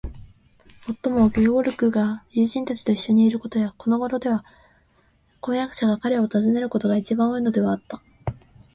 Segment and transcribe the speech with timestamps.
[0.87, 4.43] もっとも、ゲオルクが友人たちといっしょにいることや、このごろでは
[5.41, 8.01] 婚約者が彼を訪ねることが、いちばん多いのではあった。